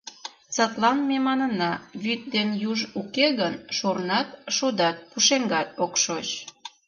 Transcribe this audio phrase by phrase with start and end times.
[0.55, 1.71] Садлан ме манына:
[2.03, 6.27] вӱд ден юж уке гын, шурнат, шудат, пушеҥгат ок шоч.